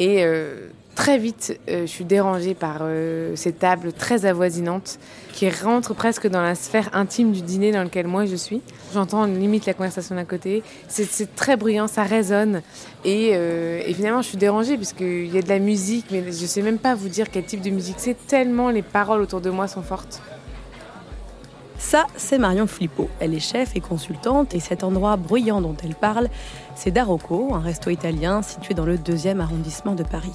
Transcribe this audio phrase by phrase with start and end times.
[0.00, 4.98] et euh, très vite, euh, je suis dérangée par euh, ces tables très avoisinantes
[5.34, 8.62] qui rentrent presque dans la sphère intime du dîner dans lequel moi je suis.
[8.94, 10.62] J'entends limite la conversation d'un côté.
[10.88, 12.62] C'est- très bruyant, ça résonne.
[13.04, 13.34] Et,
[13.94, 16.94] finalement, je suis dérangée puisqu'il y a de la musique, mais je sais même pas
[16.94, 20.22] vous dire quel type de musique c'est, tellement les paroles autour de moi sont fortes.
[21.80, 23.08] Ça, c'est Marion Flippo.
[23.20, 26.28] Elle est chef et consultante et cet endroit bruyant dont elle parle,
[26.76, 30.34] c'est Darocco, un resto italien situé dans le deuxième arrondissement de Paris.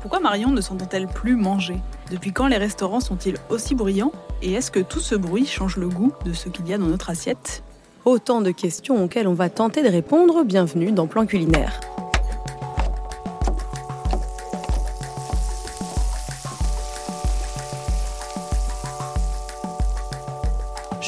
[0.00, 1.76] Pourquoi Marion ne s'entend-elle plus manger?
[2.10, 4.12] Depuis quand les restaurants sont-ils aussi bruyants?
[4.40, 6.86] Et est-ce que tout ce bruit change le goût de ce qu'il y a dans
[6.86, 7.64] notre assiette?
[8.04, 10.44] Autant de questions auxquelles on va tenter de répondre.
[10.44, 11.80] Bienvenue dans Plan Culinaire.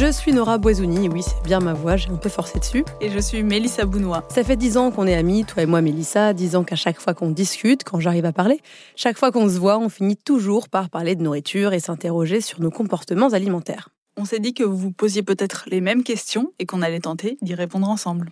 [0.06, 2.84] Je suis Nora Boisouni, oui c'est bien ma voix, j'ai un peu forcé dessus.
[3.00, 4.22] Et je suis Mélissa Bounois.
[4.28, 7.00] Ça fait dix ans qu'on est amis, toi et moi Mélissa, dix ans qu'à chaque
[7.00, 8.60] fois qu'on discute, quand j'arrive à parler,
[8.94, 12.60] chaque fois qu'on se voit, on finit toujours par parler de nourriture et s'interroger sur
[12.60, 13.88] nos comportements alimentaires.
[14.16, 17.36] On s'est dit que vous vous posiez peut-être les mêmes questions et qu'on allait tenter
[17.42, 18.30] d'y répondre ensemble.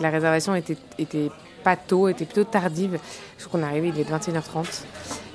[0.00, 1.30] La réservation était, était
[1.62, 2.98] pas tôt, était plutôt tardive.
[3.38, 4.84] Je crois qu'on est arrivé, il est 21h30.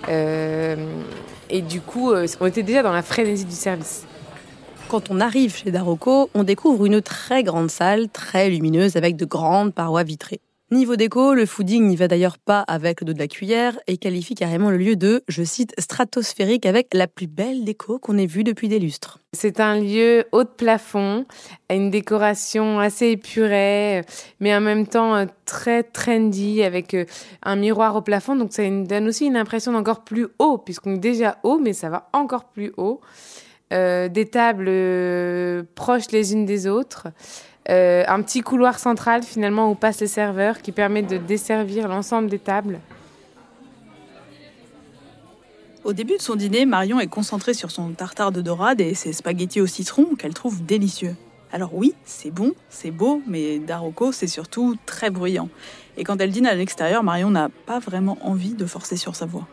[0.09, 0.75] Euh,
[1.49, 4.05] et du coup, euh, on était déjà dans la frénésie du service.
[4.89, 9.25] Quand on arrive chez Darocco, on découvre une très grande salle, très lumineuse, avec de
[9.25, 10.41] grandes parois vitrées.
[10.73, 13.97] Niveau déco, le fooding n'y va d'ailleurs pas avec le dos de la cuillère et
[13.97, 18.25] qualifie carrément le lieu de, je cite, stratosphérique avec la plus belle déco qu'on ait
[18.25, 19.19] vue depuis des lustres.
[19.33, 21.27] C'est un lieu haut de plafond,
[21.69, 24.01] une décoration assez épurée,
[24.39, 27.05] mais en même temps euh, très trendy, avec euh,
[27.43, 28.35] un miroir au plafond.
[28.35, 31.91] Donc ça donne aussi une impression d'encore plus haut, puisqu'on est déjà haut, mais ça
[31.91, 32.99] va encore plus haut.
[33.73, 34.71] Euh, des tables
[35.75, 37.09] proches les unes des autres.
[37.69, 42.29] Euh, un petit couloir central finalement où passent les serveurs qui permet de desservir l'ensemble
[42.29, 42.79] des tables.
[45.83, 49.11] Au début de son dîner, Marion est concentrée sur son tartare de dorade et ses
[49.11, 51.15] spaghettis au citron qu'elle trouve délicieux.
[51.51, 55.49] Alors oui, c'est bon, c'est beau, mais Darocco, c'est surtout très bruyant.
[55.97, 59.25] Et quand elle dîne à l'extérieur, Marion n'a pas vraiment envie de forcer sur sa
[59.25, 59.47] voix.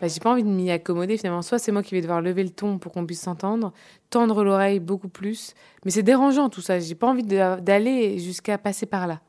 [0.00, 1.42] Bah, j'ai pas envie de m'y accommoder finalement.
[1.42, 3.72] Soit c'est moi qui vais devoir lever le ton pour qu'on puisse s'entendre,
[4.10, 5.54] tendre l'oreille beaucoup plus.
[5.84, 6.78] Mais c'est dérangeant tout ça.
[6.78, 9.20] J'ai pas envie d'aller jusqu'à passer par là.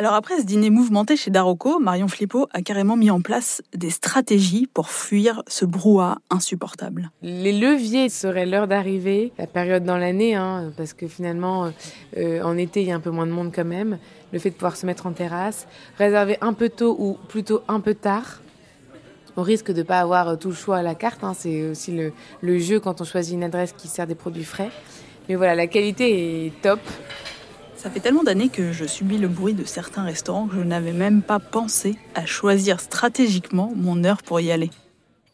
[0.00, 3.90] Alors après ce dîner mouvementé chez Darocco, Marion Flippo a carrément mis en place des
[3.90, 7.10] stratégies pour fuir ce brouhaha insupportable.
[7.20, 11.70] Les leviers seraient l'heure d'arrivée, la période dans l'année, hein, parce que finalement,
[12.16, 13.98] euh, en été, il y a un peu moins de monde quand même.
[14.32, 15.66] Le fait de pouvoir se mettre en terrasse,
[15.98, 18.40] réserver un peu tôt ou plutôt un peu tard.
[19.36, 21.22] On risque de ne pas avoir euh, tout le choix à la carte.
[21.24, 24.44] hein, c'est aussi le, le jeu quand on choisit une adresse qui sert des produits
[24.44, 24.70] frais.
[25.28, 26.80] Mais voilà, la qualité est top.
[27.76, 30.92] Ça fait tellement d'années que je subis le bruit de certains restaurants que je n'avais
[30.92, 34.70] même pas pensé à choisir stratégiquement mon heure pour y aller.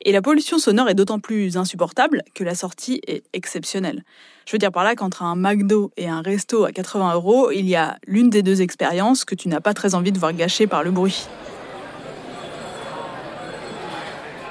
[0.02, 4.04] Et la pollution sonore est d'autant plus insupportable que la sortie est exceptionnelle.
[4.46, 7.66] Je veux dire par là qu'entre un McDo et un resto à 80 euros, il
[7.66, 10.68] y a l'une des deux expériences que tu n'as pas très envie de voir gâchée
[10.68, 11.26] par le bruit.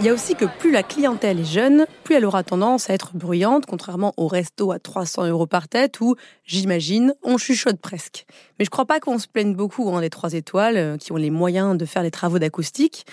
[0.01, 2.93] Il y a aussi que plus la clientèle est jeune, plus elle aura tendance à
[2.93, 8.25] être bruyante, contrairement au resto à 300 euros par tête où, j'imagine, on chuchote presque.
[8.59, 11.15] Mais je crois pas qu'on se plaigne beaucoup hein, des trois étoiles euh, qui ont
[11.15, 13.05] les moyens de faire les travaux d'acoustique.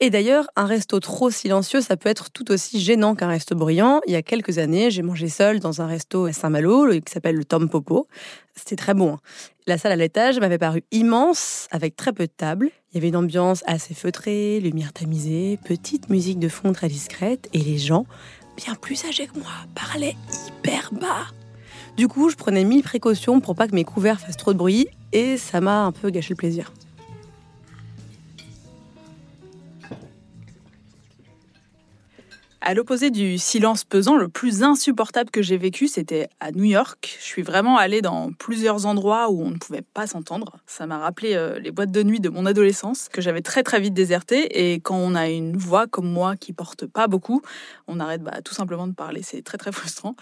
[0.00, 4.00] Et d'ailleurs, un resto trop silencieux, ça peut être tout aussi gênant qu'un resto bruyant.
[4.06, 7.36] Il y a quelques années, j'ai mangé seul dans un resto à Saint-Malo qui s'appelle
[7.36, 8.08] le Tom Popo.
[8.56, 9.14] C'était très bon.
[9.14, 9.20] hein.
[9.66, 12.70] La salle à l'étage m'avait paru immense, avec très peu de tables.
[12.94, 17.48] Il y avait une ambiance assez feutrée, lumière tamisée, petite musique de fond très discrète,
[17.52, 18.06] et les gens,
[18.56, 20.14] bien plus âgés que moi, parlaient
[20.46, 21.26] hyper bas.
[21.96, 24.86] Du coup, je prenais mille précautions pour pas que mes couverts fassent trop de bruit,
[25.10, 26.72] et ça m'a un peu gâché le plaisir.
[32.66, 37.18] À l'opposé du silence pesant, le plus insupportable que j'ai vécu, c'était à New York.
[37.20, 40.56] Je suis vraiment allée dans plusieurs endroits où on ne pouvait pas s'entendre.
[40.64, 43.80] Ça m'a rappelé euh, les boîtes de nuit de mon adolescence, que j'avais très très
[43.80, 44.72] vite désertées.
[44.72, 47.42] Et quand on a une voix comme moi qui porte pas beaucoup,
[47.86, 49.20] on arrête bah, tout simplement de parler.
[49.22, 50.16] C'est très très frustrant.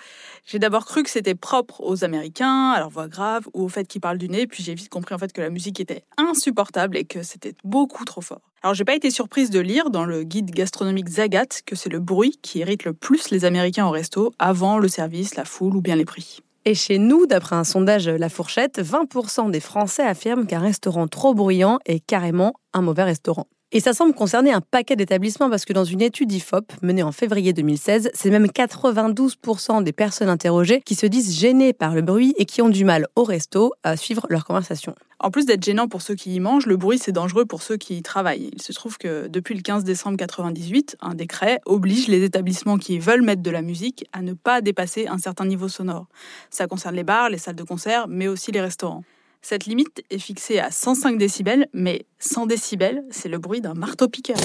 [0.44, 3.84] J'ai d'abord cru que c'était propre aux Américains, à leur voix grave ou au fait
[3.84, 4.48] qu'ils parlent du nez.
[4.48, 8.04] Puis j'ai vite compris en fait que la musique était insupportable et que c'était beaucoup
[8.04, 8.51] trop fort.
[8.64, 11.98] Alors j'ai pas été surprise de lire dans le guide gastronomique Zagat que c'est le
[11.98, 15.80] bruit qui irrite le plus les Américains au resto avant le service, la foule ou
[15.80, 16.38] bien les prix.
[16.64, 21.34] Et chez nous, d'après un sondage La Fourchette, 20% des Français affirment qu'un restaurant trop
[21.34, 23.48] bruyant est carrément un mauvais restaurant.
[23.74, 27.10] Et ça semble concerner un paquet d'établissements parce que dans une étude IFOP menée en
[27.10, 32.34] février 2016, c'est même 92% des personnes interrogées qui se disent gênées par le bruit
[32.36, 34.94] et qui ont du mal au resto à suivre leur conversation.
[35.20, 37.78] En plus d'être gênant pour ceux qui y mangent, le bruit c'est dangereux pour ceux
[37.78, 38.50] qui y travaillent.
[38.52, 42.98] Il se trouve que depuis le 15 décembre 1998, un décret oblige les établissements qui
[42.98, 46.08] veulent mettre de la musique à ne pas dépasser un certain niveau sonore.
[46.50, 49.02] Ça concerne les bars, les salles de concert, mais aussi les restaurants.
[49.44, 54.36] Cette limite est fixée à 105 décibels, mais 100 décibels, c'est le bruit d'un marteau-piqueur.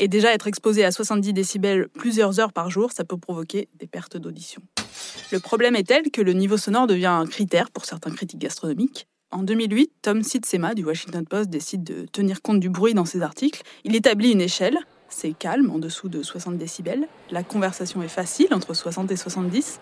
[0.00, 3.86] Et déjà être exposé à 70 décibels plusieurs heures par jour, ça peut provoquer des
[3.86, 4.62] pertes d'audition.
[5.30, 9.08] Le problème est tel que le niveau sonore devient un critère pour certains critiques gastronomiques.
[9.30, 13.20] En 2008, Tom Sitzema du Washington Post décide de tenir compte du bruit dans ses
[13.20, 13.62] articles.
[13.84, 14.78] Il établit une échelle
[15.18, 17.08] c'est calme, en dessous de 60 décibels.
[17.30, 19.80] La conversation est facile, entre 60 et 70.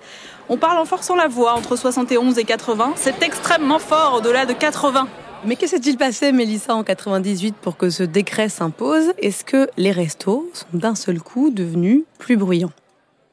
[0.48, 2.92] On parle en forçant la voix, entre 71 et 80.
[2.94, 5.08] C'est extrêmement fort, au-delà de 80.
[5.44, 9.12] Mais que s'est-il passé, Mélissa, en 98 pour que ce décret s'impose?
[9.18, 12.72] Est-ce que les restos sont d'un seul coup devenus plus bruyants?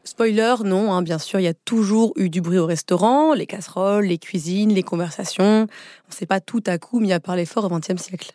[0.04, 3.46] Spoiler, non, hein, bien sûr, il y a toujours eu du bruit au restaurant, les
[3.46, 5.44] casseroles, les cuisines, les conversations.
[5.44, 8.32] On ne s'est pas tout à coup mis à parler fort au XXe siècle.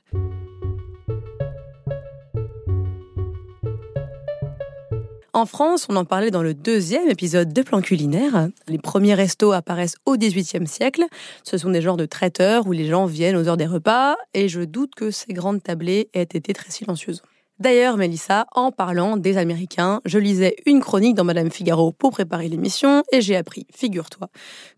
[5.37, 8.49] En France, on en parlait dans le deuxième épisode de Plan culinaire.
[8.69, 11.05] Les premiers restos apparaissent au XVIIIe siècle.
[11.44, 14.49] Ce sont des genres de traiteurs où les gens viennent aux heures des repas, et
[14.49, 17.21] je doute que ces grandes tablées aient été très silencieuses.
[17.59, 22.49] D'ailleurs, Mélissa, en parlant des Américains, je lisais une chronique dans Madame Figaro pour préparer
[22.49, 24.29] l'émission et j'ai appris, figure-toi,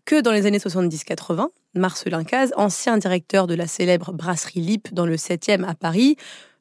[0.03, 5.05] que dans les années 70-80, Marcelin Caz, ancien directeur de la célèbre brasserie Lip dans
[5.05, 6.17] le 7e à Paris,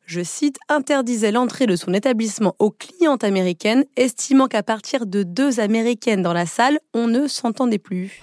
[0.08, 5.60] je cite, interdisait l'entrée de son établissement aux clientes américaines, estimant qu'à partir de deux
[5.60, 8.18] américaines dans la salle, on ne s'entendait plus.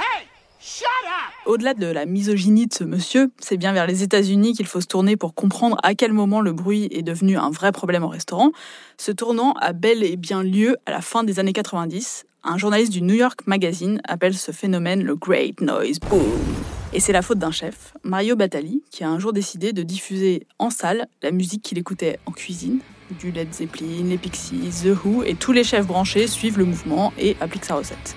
[1.46, 4.88] Au-delà de la misogynie de ce monsieur, c'est bien vers les États-Unis qu'il faut se
[4.88, 8.52] tourner pour comprendre à quel moment le bruit est devenu un vrai problème au restaurant.
[8.98, 12.26] Ce tournant a bel et bien lieu à la fin des années 90.
[12.44, 16.75] Un journaliste du New York Magazine appelle ce phénomène le Great Noise Boom.
[16.96, 20.48] Et c'est la faute d'un chef, Mario Batali, qui a un jour décidé de diffuser
[20.60, 22.80] en salle la musique qu'il écoutait en cuisine,
[23.20, 27.12] du Led Zeppelin, les Pixies, The Who, et tous les chefs branchés suivent le mouvement
[27.20, 28.16] et appliquent sa recette.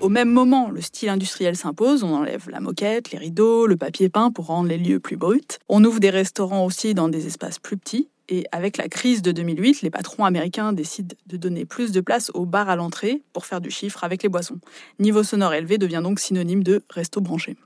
[0.00, 4.08] Au même moment, le style industriel s'impose, on enlève la moquette, les rideaux, le papier
[4.08, 5.58] peint pour rendre les lieux plus bruts.
[5.68, 9.32] On ouvre des restaurants aussi dans des espaces plus petits, et avec la crise de
[9.32, 13.46] 2008, les patrons américains décident de donner plus de place aux bars à l'entrée pour
[13.46, 14.58] faire du chiffre avec les boissons.
[14.98, 17.56] Niveau sonore élevé devient donc synonyme de resto branché.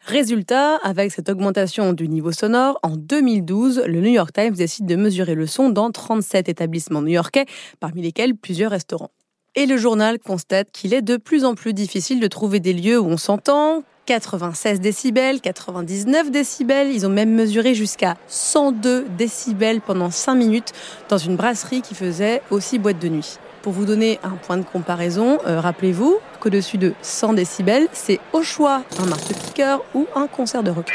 [0.00, 4.96] Résultat, avec cette augmentation du niveau sonore, en 2012, le New York Times décide de
[4.96, 7.44] mesurer le son dans 37 établissements new-yorkais,
[7.80, 9.10] parmi lesquels plusieurs restaurants.
[9.56, 12.98] Et le journal constate qu'il est de plus en plus difficile de trouver des lieux
[12.98, 16.88] où on s'entend, 96 décibels, 99 décibels.
[16.90, 20.72] Ils ont même mesuré jusqu'à 102 décibels pendant 5 minutes
[21.08, 23.38] dans une brasserie qui faisait aussi boîte de nuit.
[23.62, 28.42] Pour vous donner un point de comparaison, euh, rappelez-vous qu'au-dessus de 100 décibels, c'est au
[28.42, 30.90] choix un marteau-piqueur ou un concert de rock.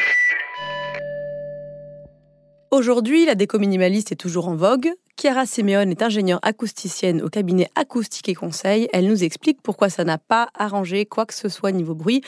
[2.72, 4.92] Aujourd'hui, la déco minimaliste est toujours en vogue.
[5.18, 8.90] Chiara Simeone est ingénieure acousticienne au cabinet Acoustique et Conseil.
[8.92, 12.22] Elle nous explique pourquoi ça n'a pas arrangé quoi que ce soit niveau bruit.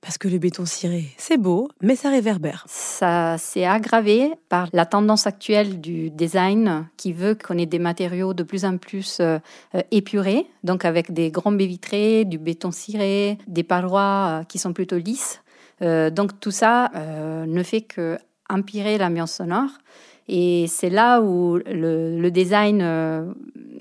[0.00, 2.64] Parce que le béton ciré, c'est beau, mais ça réverbère.
[2.68, 8.32] Ça s'est aggravé par la tendance actuelle du design qui veut qu'on ait des matériaux
[8.32, 9.38] de plus en plus euh,
[9.74, 14.58] euh, épurés, donc avec des grands baies vitrées, du béton ciré, des parois euh, qui
[14.58, 15.42] sont plutôt lisses.
[15.80, 16.90] donc tout ça
[17.46, 18.18] ne fait que
[18.50, 19.70] empirer l'ambiance sonore.
[20.32, 22.78] Et c'est là où le, design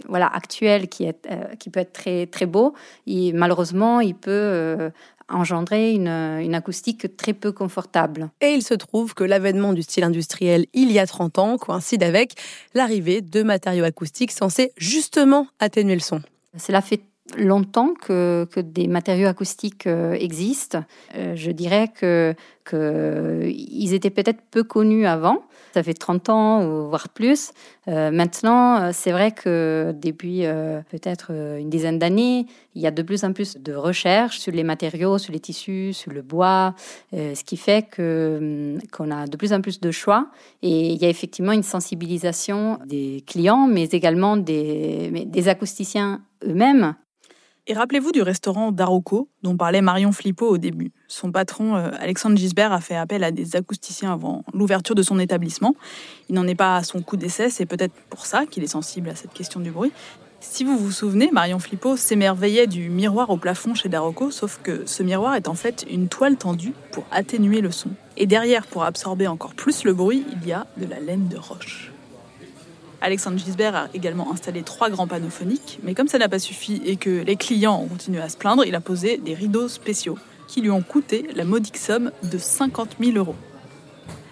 [0.08, 1.28] voilà, actuel qui, est,
[1.60, 2.74] qui peut être très, très beau,
[3.06, 4.90] malheureusement, il peut
[5.30, 8.32] engendrer une, une, acoustique très peu confortable.
[8.42, 12.02] Et il se trouve que l'avènement du style industriel il y a 30 ans coïncide
[12.02, 12.34] avec
[12.74, 16.22] l'arrivée de matériaux acoustiques censés justement atténuer le son.
[16.58, 17.02] Cela fait
[17.38, 20.84] longtemps que, que des matériaux acoustiques existent.
[21.14, 25.44] je dirais que, que ils étaient peut-être peu connus avant.
[25.74, 27.52] Ça fait 30 ans, voire plus.
[27.88, 32.92] Euh, maintenant, euh, c'est vrai que depuis euh, peut-être une dizaine d'années, il y a
[32.92, 36.76] de plus en plus de recherches sur les matériaux, sur les tissus, sur le bois,
[37.12, 40.28] ce qui fait hum, qu'on a de plus en plus de choix.
[40.62, 46.96] Et il y a effectivement une sensibilisation des clients, mais également des, des acousticiens eux-mêmes
[47.70, 50.92] et rappelez-vous du restaurant Daroco dont parlait Marion Flippo au début.
[51.08, 55.20] Son patron, euh, Alexandre Gisbert, a fait appel à des acousticiens avant l'ouverture de son
[55.20, 55.76] établissement.
[56.30, 59.10] Il n'en est pas à son coup d'essai, c'est peut-être pour ça qu'il est sensible
[59.10, 59.92] à cette question du bruit.
[60.42, 64.88] Si vous vous souvenez, Marion Flippo s'émerveillait du miroir au plafond chez Daroco, sauf que
[64.88, 67.92] ce miroir est en fait une toile tendue pour atténuer le son.
[68.18, 71.38] Et derrière, pour absorber encore plus le bruit, il y a de la laine de
[71.38, 71.89] roche.
[73.02, 76.82] Alexandre Gisbert a également installé trois grands panneaux phoniques, mais comme ça n'a pas suffi
[76.86, 80.18] et que les clients ont continué à se plaindre, il a posé des rideaux spéciaux
[80.48, 83.36] qui lui ont coûté la modique somme de 50 000 euros.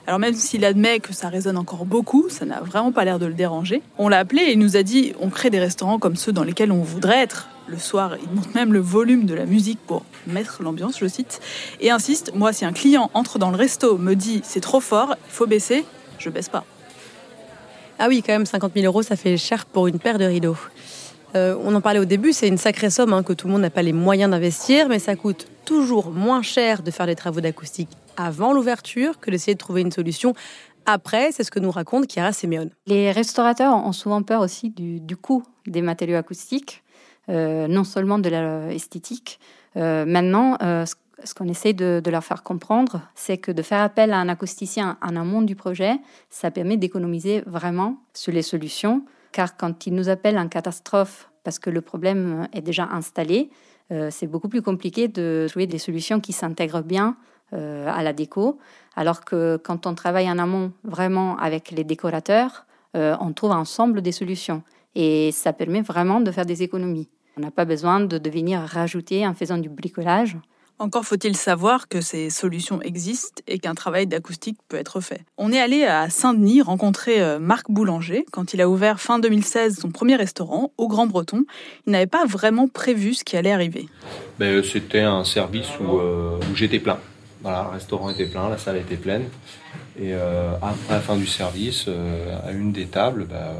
[0.05, 3.25] Alors même s'il admet que ça résonne encore beaucoup, ça n'a vraiment pas l'air de
[3.25, 3.81] le déranger.
[3.97, 6.43] On l'a appelé et il nous a dit on crée des restaurants comme ceux dans
[6.43, 7.49] lesquels on voudrait être.
[7.67, 11.41] Le soir, il monte même le volume de la musique pour mettre l'ambiance, je cite,
[11.81, 15.15] et insiste moi si un client entre dans le resto, me dit c'est trop fort,
[15.27, 15.83] il faut baisser,
[16.17, 16.63] je baisse pas.
[17.99, 20.57] Ah oui, quand même, 50 000 euros, ça fait cher pour une paire de rideaux.
[21.35, 23.63] Euh, on en parlait au début, c'est une sacrée somme hein, que tout le monde
[23.63, 27.41] n'a pas les moyens d'investir, mais ça coûte toujours moins cher de faire des travaux
[27.41, 30.35] d'acoustique avant l'ouverture que d'essayer de trouver une solution
[30.85, 31.31] après.
[31.31, 32.69] C'est ce que nous raconte Chiara Simeone.
[32.85, 36.83] Les restaurateurs ont souvent peur aussi du, coût des matériaux acoustiques,
[37.29, 39.39] euh, non seulement de l'esthétique.
[39.75, 40.57] Euh, maintenant,
[41.23, 44.97] ce qu'on essaie de, leur faire comprendre, c'est que de faire appel à un acousticien
[45.01, 50.09] en amont du projet, ça permet d'économiser vraiment sur les solutions, car quand ils nous
[50.09, 53.49] appellent en catastrophe parce que le problème est déjà installé,
[53.91, 57.15] euh, c'est beaucoup plus compliqué de trouver des solutions qui s'intègrent bien
[57.53, 58.59] euh, à la déco,
[58.95, 64.01] alors que quand on travaille en amont vraiment avec les décorateurs, euh, on trouve ensemble
[64.01, 64.63] des solutions
[64.95, 67.07] et ça permet vraiment de faire des économies.
[67.37, 70.37] On n'a pas besoin de, de venir rajouter en faisant du bricolage.
[70.79, 75.21] Encore faut-il savoir que ces solutions existent et qu'un travail d'acoustique peut être fait.
[75.39, 79.79] On est allé à Saint-Denis rencontrer euh, Marc Boulanger quand il a ouvert fin 2016
[79.79, 81.45] son premier restaurant au Grand Breton.
[81.87, 83.87] Il n'avait pas vraiment prévu ce qui allait arriver.
[84.37, 86.99] Ben, c'était un service euh, où, j'étais plein.
[87.41, 89.23] Voilà, le restaurant était plein, la salle était pleine.
[89.99, 91.87] Et euh, à la fin du service,
[92.45, 93.55] à une des tables, ben,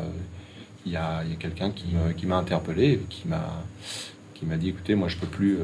[0.86, 3.64] il y a, quelqu'un qui, m'a interpellé, qui m'a
[4.38, 5.58] qui m'a dit écoutez moi je peux plus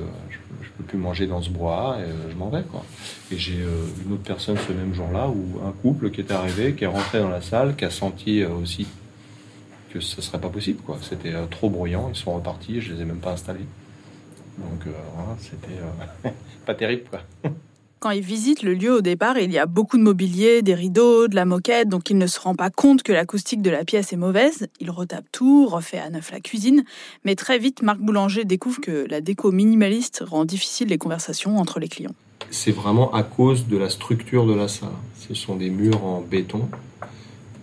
[0.78, 2.84] peux plus manger dans ce bois et euh, je m'en vais quoi.
[3.32, 6.74] Et j'ai euh, une autre personne ce même jour-là où un couple qui est arrivé,
[6.74, 8.88] qui est rentré dans la salle, qui a senti euh, aussi
[9.92, 10.98] que ce serait pas possible quoi.
[11.02, 13.66] C'était trop bruyant, ils sont repartis, je les ai même pas installés.
[14.58, 16.32] Donc voilà, c'était
[16.66, 17.22] pas terrible quoi.
[18.04, 21.30] Quand il visite le lieu au départ, il y a beaucoup de mobilier, des rideaux,
[21.30, 24.12] de la moquette, donc il ne se rend pas compte que l'acoustique de la pièce
[24.12, 24.68] est mauvaise.
[24.82, 26.84] Il retape tout, refait à neuf la cuisine,
[27.24, 31.80] mais très vite, Marc Boulanger découvre que la déco minimaliste rend difficile les conversations entre
[31.80, 32.14] les clients.
[32.52, 34.90] C'est vraiment à cause de la structure de la salle.
[35.26, 36.68] Ce sont des murs en béton,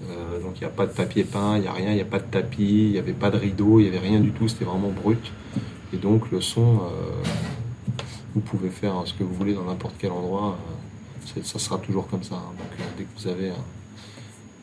[0.09, 2.01] euh, donc il n'y a pas de papier peint, il n'y a rien, il n'y
[2.01, 4.31] a pas de tapis, il n'y avait pas de rideau, il n'y avait rien du
[4.31, 5.33] tout, c'était vraiment brut.
[5.93, 6.77] Et donc le son...
[6.77, 7.29] Euh,
[8.35, 10.57] vous pouvez faire ce que vous voulez dans n'importe quel endroit.
[11.37, 12.37] Euh, ça sera toujours comme ça.
[12.37, 12.53] Hein.
[12.59, 13.53] Donc, euh, dès que vous avez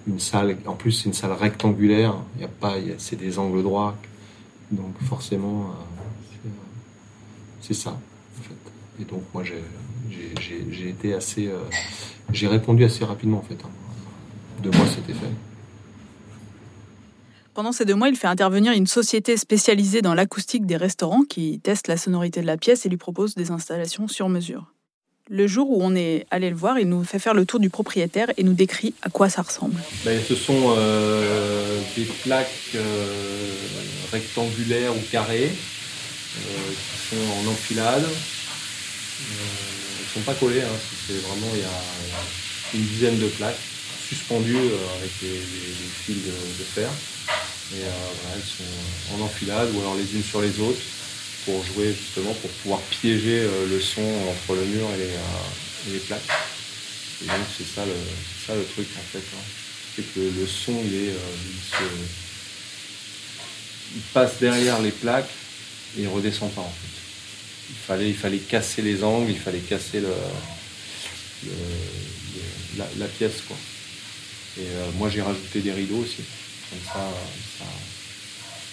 [0.08, 3.96] une salle, en plus c'est une salle rectangulaire, il a pas, c'est des angles droits,
[4.72, 5.72] donc forcément
[6.46, 6.50] euh,
[7.62, 8.00] c'est ça.
[9.00, 11.52] Et donc moi j'ai été assez,
[12.32, 13.60] j'ai répondu assez rapidement en fait.
[13.66, 13.70] Hein.
[14.64, 15.47] Deux mois c'était fait.
[17.58, 21.60] Pendant ces deux mois, il fait intervenir une société spécialisée dans l'acoustique des restaurants qui
[21.60, 24.72] teste la sonorité de la pièce et lui propose des installations sur mesure.
[25.28, 27.72] Le jour où on est allé le voir, il nous fait faire le tour du
[27.72, 29.82] propriétaire et nous décrit à quoi ça ressemble.
[30.06, 33.56] Ben, ce sont euh, des plaques euh,
[34.12, 38.04] rectangulaires ou carrées euh, qui sont en enfilade.
[38.04, 43.58] elles ne sont pas collées, hein, c'est vraiment il y a une dizaine de plaques
[44.08, 45.42] suspendues avec des,
[46.06, 46.90] fils de fer.
[47.74, 50.80] Et euh, elles sont en enfilade ou alors les unes sur les autres
[51.46, 56.00] pour jouer justement, pour pouvoir piéger euh, le son entre le mur et les, euh,
[56.08, 56.22] plaques.
[57.24, 57.94] Et donc c'est ça le,
[58.46, 59.18] ça le truc en fait.
[59.20, 59.44] Hein.
[59.96, 61.14] C'est que le son il est.
[63.96, 65.30] il, passe derrière les plaques
[65.98, 66.88] et il redescend pas en fait.
[67.70, 70.14] Il fallait, il fallait casser les angles, il fallait casser le,
[72.78, 73.58] la, pièce quoi.
[74.58, 76.24] Et moi j'ai rajouté des rideaux aussi.
[76.70, 77.00] Comme ça,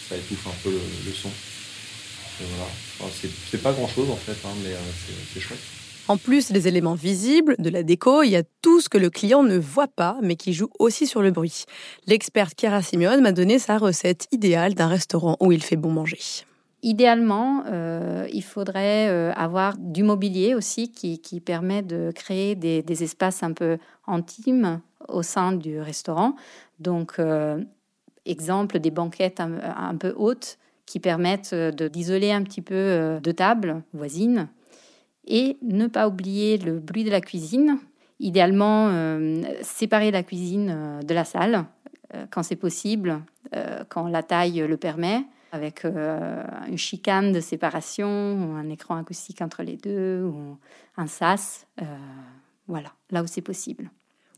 [0.09, 1.29] ça, étouffe un peu le, son.
[1.29, 2.71] Et voilà.
[3.01, 5.59] Enfin, c'est- c'est pas grand chose en fait, hein, mais euh, c'est- c'est chouette.
[6.07, 9.09] En plus des éléments visibles, de la déco, il y a tout ce que le
[9.09, 11.65] client ne voit pas, mais qui joue aussi sur le bruit.
[12.07, 16.19] L'experte Chiara Simeone m'a donné sa recette idéale d'un restaurant où il fait bon manger.
[16.83, 22.83] Idéalement, euh, il faudrait euh, avoir du mobilier aussi qui, qui permet de créer des,
[22.83, 26.37] des espaces un peu intimes au sein du restaurant.
[26.81, 27.63] Donc, euh,
[28.27, 33.33] exemple, des banquettes un, peu hautes qui permettent euh, d'isoler un petit peu euh, de
[33.33, 34.49] tables voisines.
[35.27, 37.79] Et ne pas oublier le bruit de la cuisine.
[38.21, 41.65] Idéalement, euh, séparer la cuisine de la salle
[42.31, 43.23] quand c'est possible,
[43.89, 49.77] quand la taille le permet avec une chicane de séparation, un écran acoustique entre les
[49.77, 50.57] deux, ou
[50.97, 51.67] un sas.
[52.69, 53.91] voilà, là où c'est possible.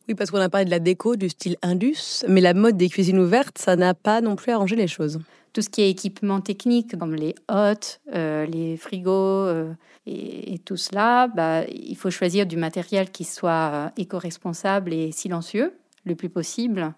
[0.09, 2.89] Oui, parce qu'on a parlé de la déco, du style Indus, mais la mode des
[2.89, 5.21] cuisines ouvertes, ça n'a pas non plus arrangé les choses.
[5.53, 9.73] Tout ce qui est équipement technique, comme les hottes, euh, les frigos euh,
[10.07, 15.73] et, tout cela, bah, il faut choisir du matériel qui soit euh, éco-responsable et silencieux
[16.05, 16.95] le plus possible.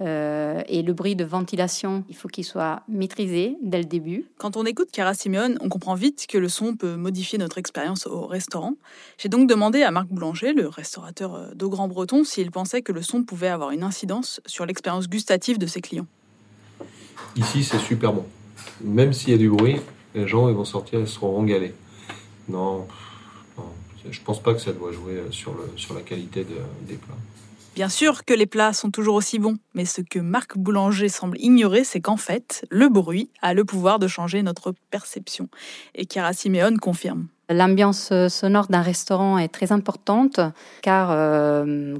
[0.00, 4.24] Euh, et le bruit de ventilation, il faut qu'il soit maîtrisé dès le début.
[4.38, 8.06] Quand on écoute Cara Simeone, on comprend vite que le son peut modifier notre expérience
[8.06, 8.76] au restaurant.
[9.18, 12.92] J'ai donc demandé à Marc Boulanger, le restaurateur euh, d'Au Grand Breton, s'il pensait que
[12.92, 16.06] le son pouvait avoir une incidence sur l'expérience gustative de ses clients.
[17.36, 18.24] Ici, c'est super bon.
[18.82, 19.76] Même s'il y a du bruit,
[20.14, 21.74] les gens ils vont sortir, ils seront régalés.
[22.48, 22.86] Non,
[23.58, 23.64] non,
[24.10, 26.94] je pense pas que ça doit jouer euh, sur, le, sur la qualité de- des
[26.94, 27.14] plats.
[27.74, 31.38] Bien sûr que les plats sont toujours aussi bons, mais ce que Marc Boulanger semble
[31.40, 35.48] ignorer, c'est qu'en fait, le bruit a le pouvoir de changer notre perception.
[35.94, 37.28] Et Cara Simeone confirme.
[37.48, 40.40] L'ambiance sonore d'un restaurant est très importante
[40.82, 41.96] car euh,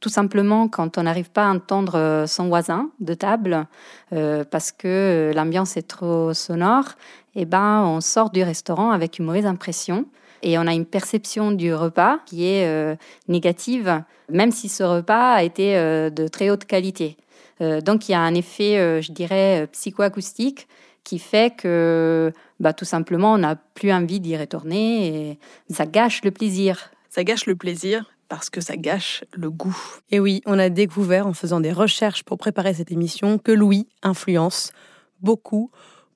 [0.00, 3.66] tout simplement quand on n'arrive pas à entendre euh, son voisin de table
[4.12, 6.94] euh, parce que l'ambiance est trop sonore,
[7.36, 10.06] eh ben on sort du restaurant avec une mauvaise impression
[10.42, 12.96] et on a une perception du repas qui est euh,
[13.28, 17.16] négative, même si ce repas a été euh, de très haute qualité.
[17.60, 20.68] Euh, donc il y a un effet, euh, je dirais, psychoacoustique
[21.04, 25.38] qui fait que bah, tout simplement on n'a plus envie d'y retourner et
[25.72, 26.90] ça gâche le plaisir.
[27.08, 29.76] Ça gâche le plaisir parce que ça gâche le goût.
[30.10, 33.88] Et oui, on a découvert en faisant des recherches pour préparer cette émission que l'ouïe
[34.02, 34.72] influence
[35.20, 35.70] beaucoup,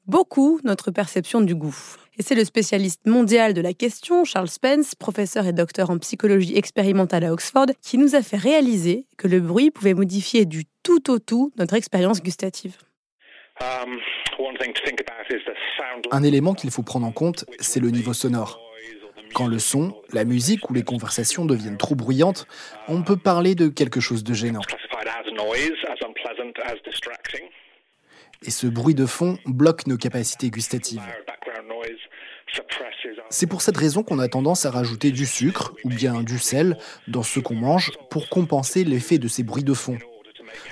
[0.07, 1.77] beaucoup notre perception du goût.
[2.19, 6.57] Et c'est le spécialiste mondial de la question, Charles Spence, professeur et docteur en psychologie
[6.57, 11.11] expérimentale à Oxford, qui nous a fait réaliser que le bruit pouvait modifier du tout
[11.11, 12.77] au tout notre expérience gustative.
[16.11, 18.61] Un élément qu'il faut prendre en compte, c'est le niveau sonore.
[19.35, 22.47] Quand le son, la musique ou les conversations deviennent trop bruyantes,
[22.89, 24.61] on peut parler de quelque chose de gênant.
[28.45, 31.03] Et ce bruit de fond bloque nos capacités gustatives.
[33.31, 36.77] C'est pour cette raison qu'on a tendance à rajouter du sucre ou bien du sel
[37.09, 39.99] dans ce qu'on mange pour compenser l'effet de ces bruits de fond.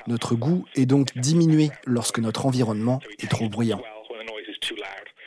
[0.07, 3.81] Notre goût est donc diminué lorsque notre environnement est trop bruyant.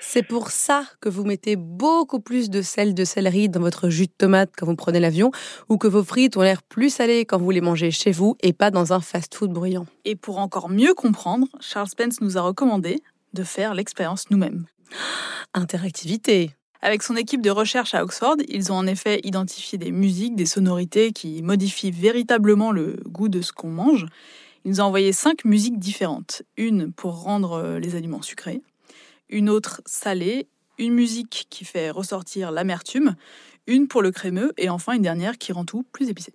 [0.05, 4.05] C'est pour ça que vous mettez beaucoup plus de sel de céleri dans votre jus
[4.05, 5.31] de tomate quand vous prenez l'avion
[5.69, 8.53] ou que vos frites ont l'air plus salées quand vous les mangez chez vous et
[8.53, 9.87] pas dans un fast-food bruyant.
[10.05, 13.01] Et pour encore mieux comprendre, Charles Spence nous a recommandé
[13.33, 14.65] de faire l'expérience nous-mêmes.
[15.55, 16.51] Interactivité.
[16.81, 20.45] Avec son équipe de recherche à Oxford, ils ont en effet identifié des musiques, des
[20.45, 24.05] sonorités qui modifient véritablement le goût de ce qu'on mange.
[24.65, 26.43] Ils nous ont envoyé cinq musiques différentes.
[26.57, 28.61] Une pour rendre euh, les aliments sucrés,
[29.33, 33.15] une autre salée, une musique qui fait ressortir l'amertume,
[33.67, 36.33] une pour le crémeux et enfin une dernière qui rend tout plus épicé.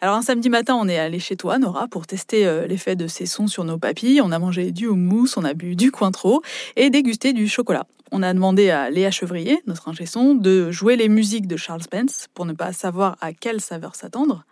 [0.00, 3.06] Alors un samedi matin, on est allé chez toi, Nora, pour tester euh, l'effet de
[3.06, 4.20] ces sons sur nos papilles.
[4.20, 6.42] On a mangé du houmous, on a bu du cointreau
[6.76, 7.86] et dégusté du chocolat.
[8.12, 11.82] On a demandé à Léa Chevrier, notre ingé son, de jouer les musiques de Charles
[11.82, 14.44] Spence pour ne pas savoir à quelle saveur s'attendre.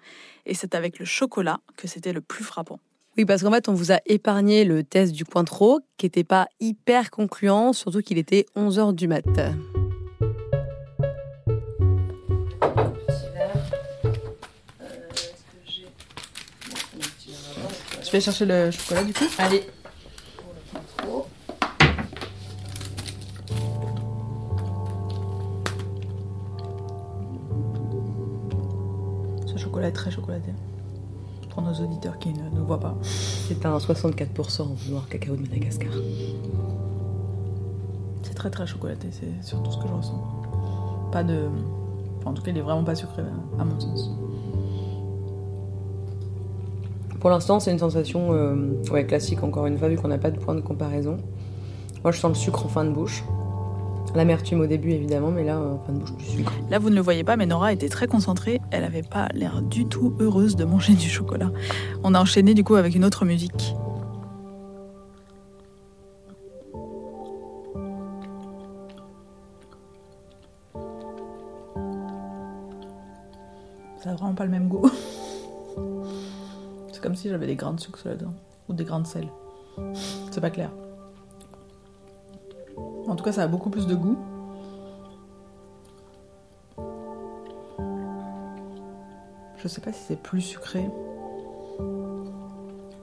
[0.45, 2.81] Et c'est avec le chocolat que c'était le plus frappant.
[3.19, 6.49] Oui, parce qu'en fait, on vous a épargné le test du Cointreau, qui n'était pas
[6.61, 9.25] hyper concluant, surtout qu'il était 11h du mat.
[18.05, 19.25] Je vais chercher le chocolat du coup.
[19.39, 19.65] Allez.
[29.47, 30.53] Ce chocolat est très chocolaté.
[31.57, 32.95] Pour nos auditeurs qui ne nous voient pas.
[33.01, 35.89] C'est un 64% noir cacao de Madagascar.
[38.23, 40.23] C'est très très chocolaté, c'est surtout ce que je ressens.
[41.11, 41.49] Pas de.
[42.19, 43.23] Enfin, en tout cas, il est vraiment pas sucré,
[43.59, 44.11] à mon sens.
[47.21, 50.31] Pour l'instant, c'est une sensation euh, ouais, classique, encore une fois, vu qu'on n'a pas
[50.31, 51.17] de point de comparaison.
[52.03, 53.25] Moi, je sens le sucre en fin de bouche.
[54.17, 56.51] L'amertume au début, évidemment, mais là, en fin de bouche, sucre.
[56.71, 58.63] Là, vous ne le voyez pas, mais Nora était très concentrée.
[58.71, 61.51] Elle n'avait pas l'air du tout heureuse de manger du chocolat.
[62.03, 63.75] On a enchaîné du coup avec une autre musique.
[74.03, 74.89] Ça n'a vraiment pas le même goût.
[76.91, 78.33] C'est comme si j'avais des grains de sucre là-dedans.
[78.71, 79.29] Ou des grains de sel.
[80.31, 80.71] C'est pas clair.
[83.09, 84.17] En tout cas, ça a beaucoup plus de goût.
[89.57, 90.85] Je sais pas si c'est plus sucré.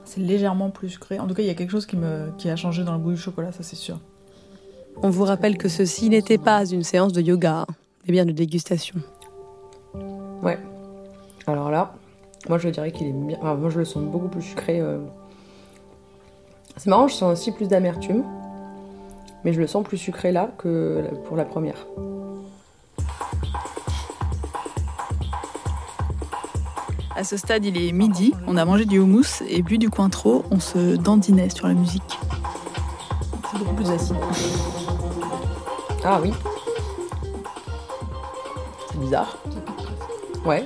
[0.04, 1.18] C'est légèrement plus sucré.
[1.18, 2.98] En tout cas, il y a quelque chose qui, me, qui a changé dans le
[2.98, 3.98] goût du chocolat, ça c'est sûr.
[5.02, 7.66] On vous rappelle que ceci n'était pas une séance de yoga,
[8.06, 8.96] mais bien de dégustation.
[10.42, 10.58] Ouais.
[11.46, 11.94] Alors là,
[12.48, 13.36] moi je dirais qu'il est bien.
[13.40, 14.80] Enfin, moi je le sens beaucoup plus sucré.
[14.80, 14.98] euh.
[16.76, 18.24] C'est marrant, je sens aussi plus d'amertume.
[19.44, 21.86] Mais je le sens plus sucré là que pour la première.
[27.16, 30.44] À ce stade, il est midi, on a mangé du houmous et bu du Cointreau,
[30.50, 32.18] on se dandinait sur la musique.
[33.50, 34.16] C'est beaucoup plus acide.
[36.02, 36.32] Ah oui.
[38.90, 39.38] C'est bizarre.
[40.44, 40.64] Ouais.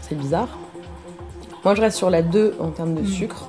[0.00, 0.48] C'est bizarre.
[1.64, 3.48] Moi je reste sur la 2 en termes de sucre.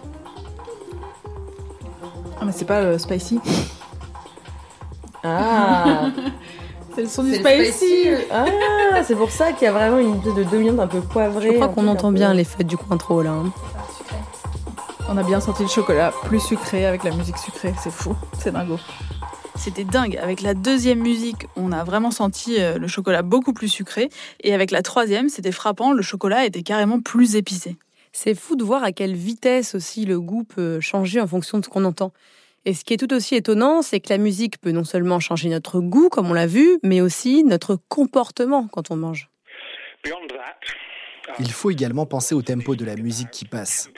[2.52, 3.40] Mais c'est pas euh, spicy.
[5.24, 6.10] Ah
[6.96, 8.08] C'est le son du spicy.
[8.32, 8.46] Ah,
[9.06, 11.50] c'est pour ça qu'il y a vraiment une espèce de demi un peu poivrée.
[11.52, 13.32] Je crois qu'on entend peu- bien l'effet du Cointreau là.
[13.32, 13.52] hein.
[15.10, 18.52] On a bien senti le chocolat plus sucré avec la musique sucrée, c'est fou, c'est
[18.52, 18.80] dingo.
[19.58, 20.18] C'était dingue.
[20.18, 24.10] Avec la deuxième musique, on a vraiment senti euh, le chocolat beaucoup plus sucré.
[24.44, 27.78] Et avec la troisième, c'était frappant, le chocolat était carrément plus épicé.
[28.12, 31.66] C'est fou de voir à quelle vitesse aussi le goût peut changer en fonction de
[31.66, 32.12] ce qu'on entend.
[32.65, 35.50] Et ce qui est tout aussi étonnant, c'est que la musique peut non seulement changer
[35.50, 39.30] notre goût, comme on l'a vu, mais aussi notre comportement quand on mange.
[41.39, 43.89] Il faut également penser au tempo de la musique qui passe.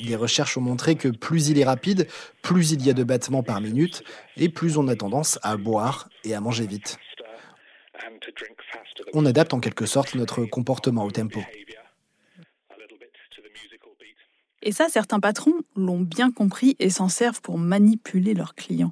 [0.00, 2.06] Les recherches ont montré que plus il est rapide,
[2.40, 4.02] plus il y a de battements par minute,
[4.38, 6.98] et plus on a tendance à boire et à manger vite.
[9.12, 11.40] On adapte en quelque sorte notre comportement au tempo.
[14.66, 18.90] Et ça, certains patrons l'ont bien compris et s'en servent pour manipuler leurs clients.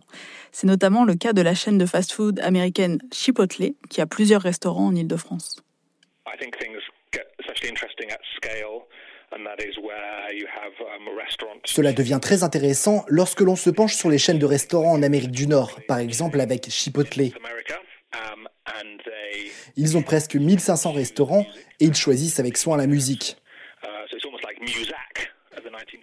[0.53, 4.87] C'est notamment le cas de la chaîne de fast-food américaine Chipotle, qui a plusieurs restaurants
[4.87, 5.57] en Ile-de-France.
[6.29, 6.79] I think things
[7.13, 8.87] get especially interesting at scale,
[9.33, 11.59] and that is where you have um, restaurants.
[11.65, 15.33] Cela devient très intéressant lorsque l'on se penche sur les chaînes de restaurants en Amérique
[15.33, 17.33] du Nord, par exemple avec Chipotle.
[17.45, 17.81] America,
[18.31, 18.47] um,
[19.77, 21.45] Ils ont presque 1500 restaurants
[21.81, 23.37] et ils choisissent avec soin la musique.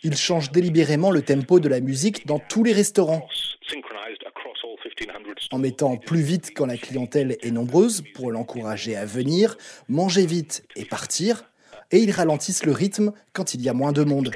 [0.04, 1.80] So it's almost like Muzak of the 19th Ils changent délibérément le tempo de la
[1.80, 3.28] musique dans tous les restaurants,
[3.68, 8.96] synchronized across all 1500 en mettant plus vite quand la clientèle est nombreuse pour l'encourager
[8.96, 9.58] à venir,
[9.90, 11.44] manger vite et partir,
[11.92, 14.32] et ils ralentissent le rythme quand il y a moins de monde.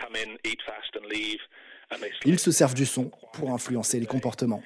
[2.26, 4.62] Ils se servent du son pour influencer les comportements.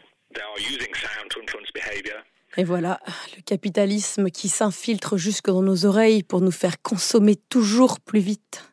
[2.57, 2.99] Et voilà,
[3.37, 8.68] le capitalisme qui s'infiltre jusque dans nos oreilles pour nous faire consommer toujours plus vite.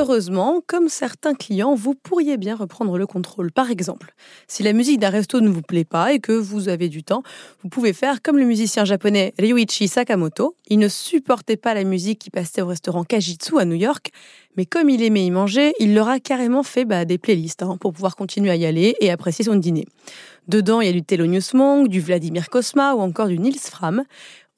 [0.00, 3.52] Heureusement, comme certains clients, vous pourriez bien reprendre le contrôle.
[3.52, 4.14] Par exemple,
[4.48, 7.22] si la musique d'un resto ne vous plaît pas et que vous avez du temps,
[7.62, 10.56] vous pouvez faire comme le musicien japonais Ryuichi Sakamoto.
[10.68, 14.10] Il ne supportait pas la musique qui passait au restaurant Kajitsu à New York,
[14.56, 17.76] mais comme il aimait y manger, il leur a carrément fait bah, des playlists hein,
[17.78, 19.84] pour pouvoir continuer à y aller et apprécier son dîner.
[20.48, 24.02] Dedans, il y a du Thelonious Monk, du Vladimir Kosma ou encore du Nils Fram.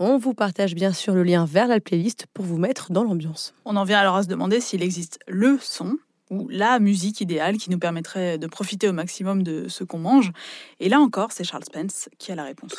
[0.04, 3.54] On vous partage bien sûr le lien vers la playlist pour vous mettre dans l'ambiance.
[3.64, 5.96] On en vient alors à se demander s'il existe le son
[6.28, 10.32] ou la musique idéale qui nous permettrait de profiter au maximum de ce qu'on mange.
[10.80, 12.72] Et là encore, c'est Charles Spence qui a la réponse.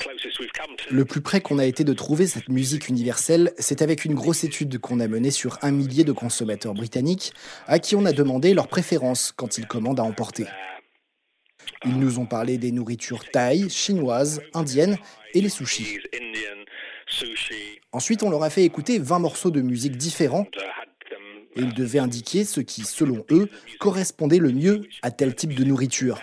[0.92, 4.44] Le plus près qu'on a été de trouver cette musique universelle, c'est avec une grosse
[4.44, 7.32] étude qu'on a menée sur un millier de consommateurs britanniques
[7.68, 10.46] à qui on a demandé leurs préférences quand ils commandent à emporter.
[11.86, 14.98] Ils nous ont parlé des nourritures thaï, chinoises, indiennes
[15.34, 16.00] et les sushis.
[17.92, 20.48] Ensuite, on leur a fait écouter 20 morceaux de musique différents
[21.56, 23.50] et ils devaient indiquer ce qui, selon eux,
[23.80, 26.20] correspondait le mieux à tel type de nourriture.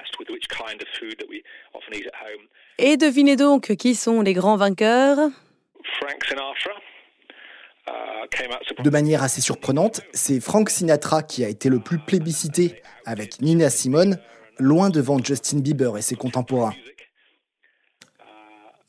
[2.78, 5.32] Et devinez donc qui sont les grands vainqueurs uh,
[8.66, 8.84] surprised.
[8.84, 13.70] De manière assez surprenante, c'est Frank Sinatra qui a été le plus plébiscité, avec Nina
[13.70, 14.18] Simone,
[14.58, 16.74] loin devant Justin Bieber et ses contemporains.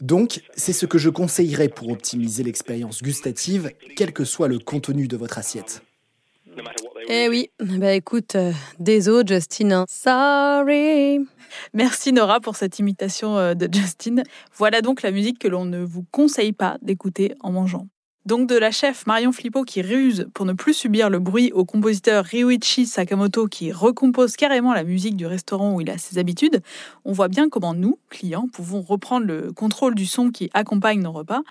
[0.01, 5.07] Donc, c'est ce que je conseillerais pour optimiser l'expérience gustative, quel que soit le contenu
[5.07, 5.83] de votre assiette.
[7.07, 9.85] Eh oui, bah écoute, euh, désolé Justin, hein.
[9.87, 11.19] sorry.
[11.73, 14.23] Merci Nora pour cette imitation euh, de Justin.
[14.55, 17.87] Voilà donc la musique que l'on ne vous conseille pas d'écouter en mangeant.
[18.27, 21.65] Donc de la chef Marion Flippo qui ruse pour ne plus subir le bruit au
[21.65, 26.61] compositeur Ryuichi Sakamoto qui recompose carrément la musique du restaurant où il a ses habitudes,
[27.03, 31.11] on voit bien comment nous, clients, pouvons reprendre le contrôle du son qui accompagne nos
[31.11, 31.41] repas,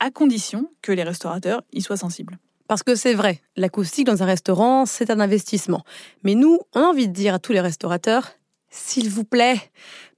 [0.00, 2.38] à condition que les restaurateurs y soient sensibles.
[2.66, 5.84] Parce que c'est vrai, l'acoustique dans un restaurant, c'est un investissement.
[6.24, 8.32] Mais nous, on a envie de dire à tous les restaurateurs,
[8.68, 9.60] s'il vous plaît,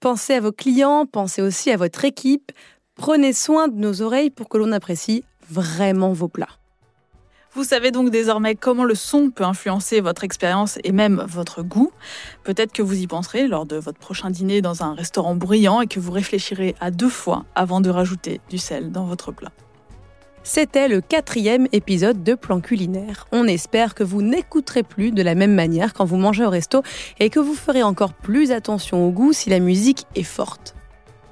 [0.01, 2.51] pensez à vos clients, pensez aussi à votre équipe,
[2.95, 6.59] prenez soin de nos oreilles pour que l'on apprécie vraiment vos plats.
[7.55, 11.91] Vous savez donc désormais comment le son peut influencer votre expérience et même votre goût.
[12.45, 15.87] Peut-être que vous y penserez lors de votre prochain dîner dans un restaurant bruyant et
[15.87, 19.51] que vous réfléchirez à deux fois avant de rajouter du sel dans votre plat.
[20.45, 23.27] C'était le quatrième épisode de Plan Culinaire.
[23.33, 26.83] On espère que vous n'écouterez plus de la même manière quand vous mangez au resto
[27.19, 30.75] et que vous ferez encore plus attention au goût si la musique est forte.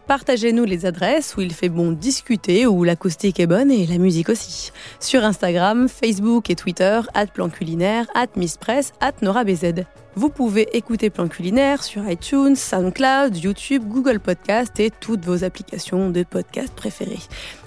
[0.06, 4.28] Partagez-nous les adresses où il fait bon discuter, où l'acoustique est bonne et la musique
[4.28, 4.70] aussi.
[5.00, 9.84] Sur Instagram, Facebook et Twitter, at Plan Culinaire, at Miss Press, at Nora BZ.
[10.14, 16.10] Vous pouvez écouter Plan Culinaire sur iTunes, SoundCloud, YouTube, Google Podcast et toutes vos applications
[16.10, 17.18] de podcast préférées.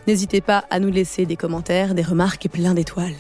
[0.08, 3.14] N'hésitez pas à nous laisser des commentaires, des remarques et plein d'étoiles.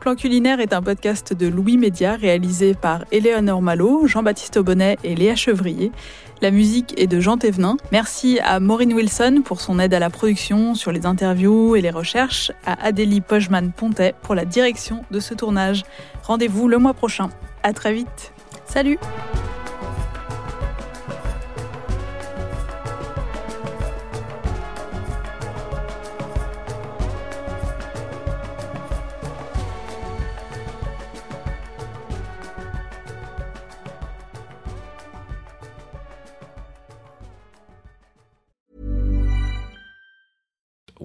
[0.00, 5.14] Plan culinaire est un podcast de Louis Média réalisé par Éléonore Malo, Jean-Baptiste Aubonnet et
[5.14, 5.92] Léa Chevrier.
[6.40, 7.76] La musique est de Jean Thévenin.
[7.92, 11.90] Merci à Maureen Wilson pour son aide à la production sur les interviews et les
[11.90, 15.82] recherches, à Adélie Pojman-Pontet pour la direction de ce tournage.
[16.22, 17.28] Rendez-vous le mois prochain.
[17.62, 18.32] À très vite.
[18.64, 18.98] Salut!